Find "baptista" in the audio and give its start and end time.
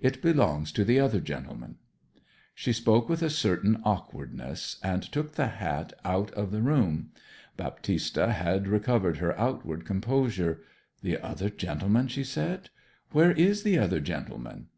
7.56-8.30